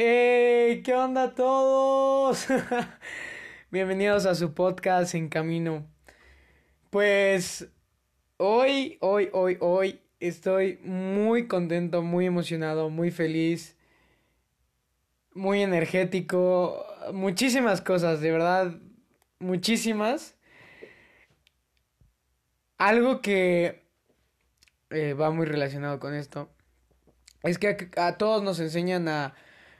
[0.00, 0.82] ¡Hey!
[0.84, 2.46] ¿Qué onda todos?
[3.72, 5.90] Bienvenidos a su podcast En Camino.
[6.90, 7.68] Pues
[8.36, 13.76] hoy, hoy, hoy, hoy estoy muy contento, muy emocionado, muy feliz,
[15.34, 18.78] muy energético, muchísimas cosas, de verdad,
[19.40, 20.36] muchísimas.
[22.76, 23.82] Algo que
[24.90, 26.48] eh, va muy relacionado con esto
[27.42, 29.34] es que a, todos nos enseñan a,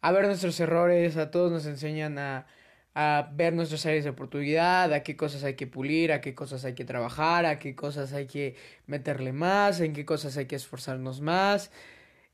[0.00, 2.46] a, ver nuestros errores, a todos nos enseñan a,
[2.94, 6.64] a ver nuestras áreas de oportunidad, a qué cosas hay que pulir, a qué cosas
[6.64, 10.56] hay que trabajar, a qué cosas hay que meterle más, en qué cosas hay que
[10.56, 11.70] esforzarnos más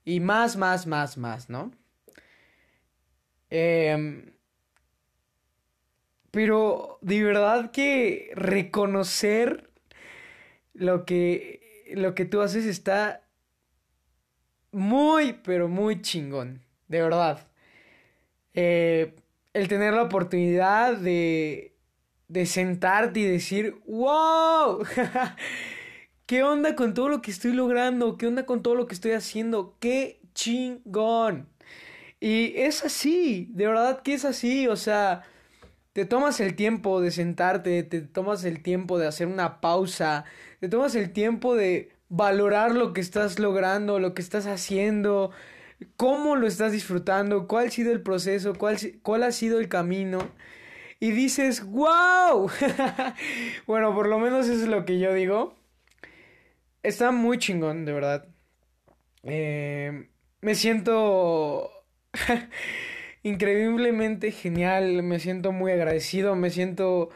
[0.04, 1.72] y más, más, más, más, ¿no?
[3.50, 4.32] Eh,
[6.36, 9.70] pero de verdad que reconocer
[10.74, 13.22] lo que, lo que tú haces está
[14.70, 17.48] muy, pero muy chingón, de verdad.
[18.56, 19.14] Eh,
[19.54, 21.76] el tener la oportunidad de,
[22.28, 24.84] de sentarte y decir, wow,
[26.26, 28.18] ¿qué onda con todo lo que estoy logrando?
[28.18, 29.76] ¿Qué onda con todo lo que estoy haciendo?
[29.78, 31.48] ¡Qué chingón!
[32.18, 35.24] Y es así, de verdad que es así, o sea,
[35.92, 40.24] te tomas el tiempo de sentarte, te tomas el tiempo de hacer una pausa,
[40.60, 45.30] te tomas el tiempo de valorar lo que estás logrando, lo que estás haciendo,
[45.96, 50.18] cómo lo estás disfrutando, cuál ha sido el proceso, cuál, cuál ha sido el camino.
[50.98, 52.50] Y dices, wow.
[53.66, 55.54] bueno, por lo menos es lo que yo digo.
[56.82, 58.26] Está muy chingón, de verdad.
[59.22, 60.08] Eh,
[60.40, 61.70] me siento
[63.22, 67.10] increíblemente genial, me siento muy agradecido, me siento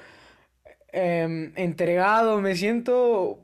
[0.92, 3.38] em, entregado, me siento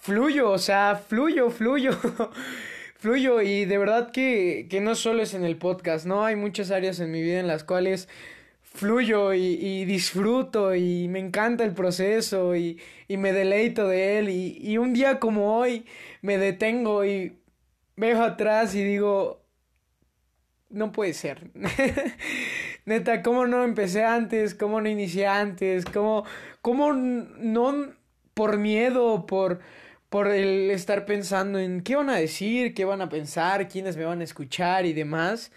[0.00, 1.92] fluyo, o sea, fluyo, fluyo.
[2.98, 6.24] fluyo y de verdad que, que no solo es en el podcast, ¿no?
[6.24, 8.08] Hay muchas áreas en mi vida en las cuales
[8.60, 14.28] fluyo y, y disfruto y me encanta el proceso y, y me deleito de él
[14.28, 15.86] y, y, un día como hoy
[16.22, 17.38] me detengo y
[17.96, 19.42] veo atrás y digo,
[20.68, 21.50] no puede ser.
[22.84, 24.54] Neta, ¿cómo no empecé antes?
[24.54, 25.84] ¿Cómo no inicié antes?
[25.84, 26.24] ¿Cómo,
[26.62, 27.92] cómo no
[28.34, 29.60] por miedo, por
[30.08, 34.04] por el estar pensando en qué van a decir, qué van a pensar, quiénes me
[34.04, 35.52] van a escuchar y demás,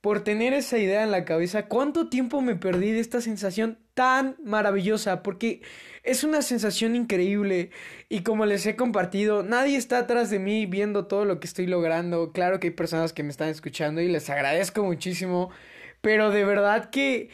[0.00, 4.36] por tener esa idea en la cabeza, ¿cuánto tiempo me perdí de esta sensación tan
[4.44, 5.22] maravillosa?
[5.24, 5.62] Porque
[6.04, 7.70] es una sensación increíble
[8.08, 11.66] y como les he compartido, nadie está atrás de mí viendo todo lo que estoy
[11.66, 12.32] logrando.
[12.32, 15.50] Claro que hay personas que me están escuchando y les agradezco muchísimo,
[16.00, 17.30] pero de verdad que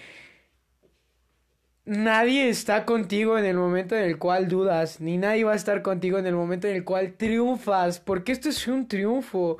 [1.84, 5.82] nadie está contigo en el momento en el cual dudas, ni nadie va a estar
[5.82, 9.58] contigo en el momento en el cual triunfas, porque esto es un triunfo,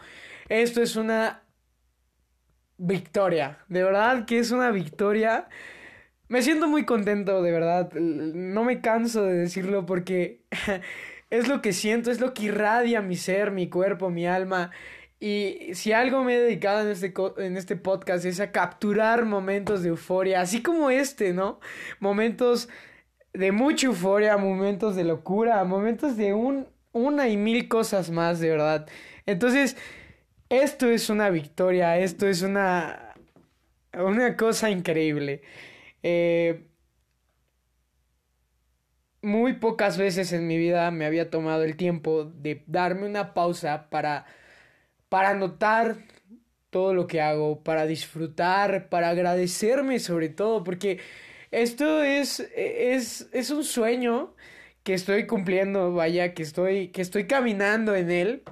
[0.48, 1.42] esto es una
[2.78, 5.48] victoria, de verdad que es una victoria.
[6.28, 10.42] Me siento muy contento, de verdad, no me canso de decirlo porque
[11.30, 14.70] es lo que siento, es lo que irradia mi ser, mi cuerpo, mi alma.
[15.24, 19.82] Y si algo me he dedicado en este, en este podcast es a capturar momentos
[19.82, 21.60] de euforia, así como este, ¿no?
[21.98, 22.68] Momentos
[23.32, 28.50] de mucha euforia, momentos de locura, momentos de un, una y mil cosas más, de
[28.50, 28.86] verdad.
[29.24, 29.78] Entonces,
[30.50, 33.14] esto es una victoria, esto es una,
[33.94, 35.40] una cosa increíble.
[36.02, 36.68] Eh,
[39.22, 43.88] muy pocas veces en mi vida me había tomado el tiempo de darme una pausa
[43.88, 44.26] para
[45.08, 45.96] para notar
[46.70, 51.00] todo lo que hago, para disfrutar, para agradecerme sobre todo, porque
[51.50, 54.34] esto es, es, es un sueño
[54.82, 58.42] que estoy cumpliendo, vaya, que estoy, que estoy caminando en él.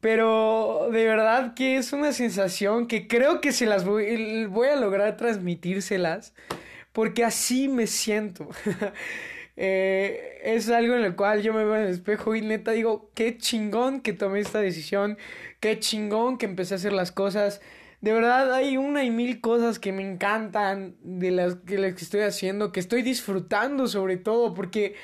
[0.00, 4.76] Pero de verdad que es una sensación que creo que se las voy, voy a
[4.76, 6.34] lograr transmitírselas.
[6.92, 8.48] Porque así me siento.
[9.56, 13.10] Eh, es algo en el cual yo me veo en el espejo y neta digo,
[13.14, 15.18] qué chingón que tomé esta decisión,
[15.60, 17.60] qué chingón que empecé a hacer las cosas.
[18.00, 22.04] De verdad hay una y mil cosas que me encantan de las que, las que
[22.04, 24.96] estoy haciendo, que estoy disfrutando sobre todo, porque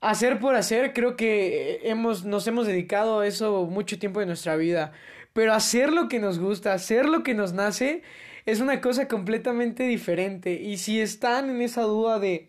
[0.00, 4.56] hacer por hacer creo que hemos, nos hemos dedicado a eso mucho tiempo de nuestra
[4.56, 4.92] vida.
[5.32, 8.02] Pero hacer lo que nos gusta, hacer lo que nos nace,
[8.46, 10.54] es una cosa completamente diferente.
[10.54, 12.48] Y si están en esa duda de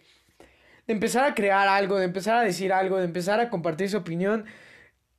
[0.90, 3.98] de empezar a crear algo, de empezar a decir algo, de empezar a compartir su
[3.98, 4.46] opinión,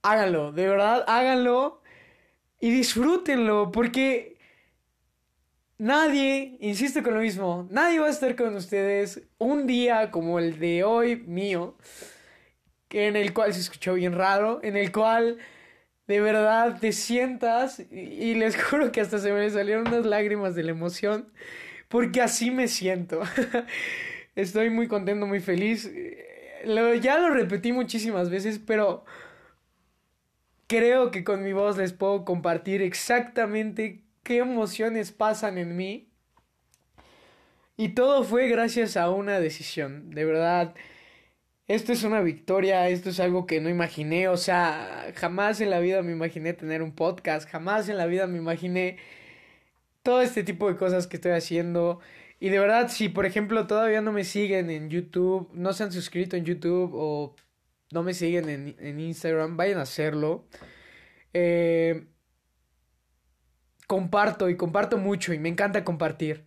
[0.03, 1.81] háganlo, de verdad, háganlo
[2.59, 4.37] y disfrútenlo, porque
[5.79, 10.59] nadie, insisto con lo mismo, nadie va a estar con ustedes un día como el
[10.59, 11.77] de hoy mío,
[12.91, 15.39] en el cual se escuchó bien raro, en el cual
[16.09, 20.65] de verdad te sientas y, les juro que hasta se me salieron unas lágrimas de
[20.65, 21.33] la emoción
[21.87, 23.21] porque así me siento.
[24.35, 25.91] Estoy muy contento, muy feliz.
[27.01, 29.05] ya lo repetí muchísimas veces, pero
[30.67, 36.09] creo que con mi voz les puedo compartir exactamente qué emociones pasan en mí.
[37.77, 40.11] Y todo fue gracias a una decisión.
[40.11, 40.75] De verdad,
[41.67, 45.79] esto es una victoria, esto es algo que no imaginé, o sea, jamás en la
[45.79, 48.99] vida me imaginé tener un podcast, jamás en la vida me imaginé
[50.03, 52.01] todo este tipo de cosas que estoy haciendo.
[52.41, 55.93] Y de verdad, si por ejemplo todavía no me siguen en YouTube, no se han
[55.93, 57.37] suscrito en YouTube o
[57.93, 60.47] no me siguen en, Instagram, vayan a hacerlo.
[61.35, 62.07] Eh,
[63.87, 66.47] comparto y comparto mucho y me encanta compartir.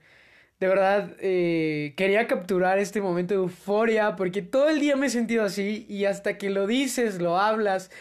[0.59, 5.09] De verdad, eh, quería capturar este momento de euforia porque todo el día me he
[5.09, 7.91] sentido así y hasta que lo dices, lo hablas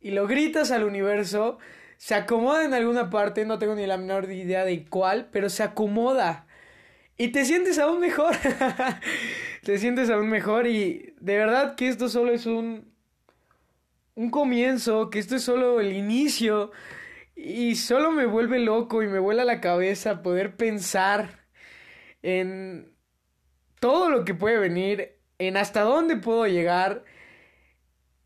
[0.00, 1.58] y lo gritas al universo,
[1.96, 5.62] se acomoda en alguna parte, no tengo ni la menor idea de cuál, pero se
[5.62, 6.46] acomoda.
[7.20, 8.34] Y te sientes aún mejor.
[9.62, 12.94] te sientes aún mejor y de verdad que esto solo es un
[14.14, 16.70] un comienzo, que esto es solo el inicio
[17.36, 21.44] y solo me vuelve loco y me vuela la cabeza poder pensar
[22.22, 22.90] en
[23.80, 27.04] todo lo que puede venir, en hasta dónde puedo llegar.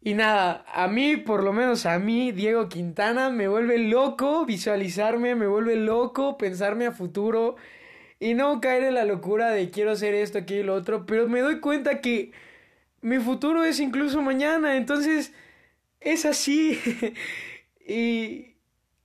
[0.00, 5.34] Y nada, a mí, por lo menos a mí, Diego Quintana, me vuelve loco visualizarme,
[5.34, 7.56] me vuelve loco pensarme a futuro
[8.20, 11.28] y no caer en la locura de quiero hacer esto, aquí y lo otro, pero
[11.28, 12.32] me doy cuenta que
[13.02, 15.32] mi futuro es incluso mañana, entonces
[16.00, 16.78] es así
[17.86, 18.56] y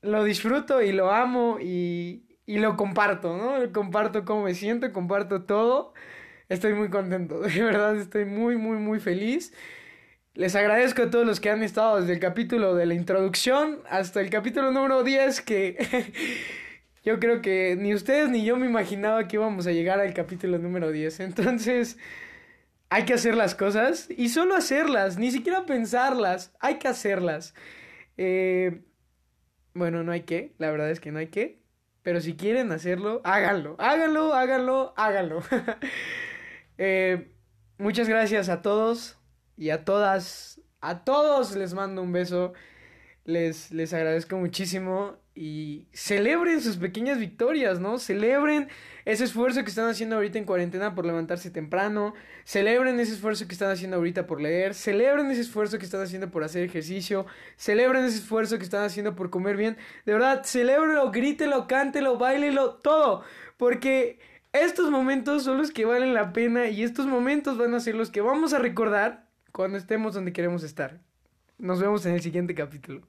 [0.02, 3.72] lo disfruto y lo amo y, y lo comparto, ¿no?
[3.74, 5.94] Comparto cómo me siento, comparto todo.
[6.50, 9.54] Estoy muy contento, de verdad estoy muy, muy, muy feliz.
[10.34, 14.22] Les agradezco a todos los que han estado desde el capítulo de la introducción hasta
[14.22, 15.76] el capítulo número 10 que
[17.04, 20.58] yo creo que ni ustedes ni yo me imaginaba que íbamos a llegar al capítulo
[20.58, 21.20] número 10.
[21.22, 21.98] Entonces,
[22.90, 27.54] hay que hacer las cosas y solo hacerlas, ni siquiera pensarlas, hay que hacerlas.
[28.18, 28.82] Eh,
[29.74, 31.60] bueno, no hay que, la verdad es que no hay que.
[32.02, 35.42] Pero si quieren hacerlo, háganlo, háganlo, háganlo, háganlo.
[36.82, 37.36] Eh,
[37.78, 39.18] muchas gracias a todos
[39.58, 40.62] y a todas.
[40.80, 42.54] A todos les mando un beso.
[43.26, 47.98] Les, les agradezco muchísimo y celebren sus pequeñas victorias, ¿no?
[47.98, 48.68] Celebren
[49.06, 52.14] ese esfuerzo que están haciendo ahorita en cuarentena por levantarse temprano,
[52.44, 56.30] celebren ese esfuerzo que están haciendo ahorita por leer, celebren ese esfuerzo que están haciendo
[56.30, 57.26] por hacer ejercicio,
[57.56, 62.74] celebren ese esfuerzo que están haciendo por comer bien, de verdad, celébrelo, grítelo, cántelo, bailelo,
[62.74, 63.24] todo,
[63.56, 64.20] porque
[64.52, 68.12] estos momentos son los que valen la pena y estos momentos van a ser los
[68.12, 71.00] que vamos a recordar cuando estemos donde queremos estar.
[71.58, 73.08] Nos vemos en el siguiente capítulo.